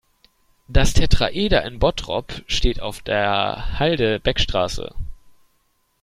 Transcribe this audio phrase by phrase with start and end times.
[0.67, 4.95] Das Tetraeder in Bottrop steht auf der Halde Beckstraße.